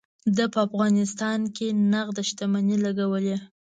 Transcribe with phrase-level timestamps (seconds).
[0.35, 3.37] ده په افغانستان کې نغده شتمني لګولې.